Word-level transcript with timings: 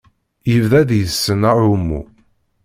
Yebda 0.51 0.81
deg-sen 0.89 1.41
aɛummu. 1.49 2.01